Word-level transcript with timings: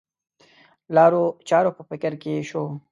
لارو 0.95 1.23
چارو 1.49 1.71
په 1.77 1.83
فکر 1.89 2.13
کې 2.21 2.31
شو. 2.49 2.63